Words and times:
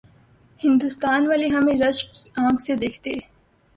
ہندوستان 0.61 1.27
والے 1.27 1.47
ہمیں 1.47 1.77
رشک 1.81 2.07
کی 2.13 2.29
آنکھ 2.45 2.61
سے 2.61 2.75
دیکھتے۔ 2.75 3.11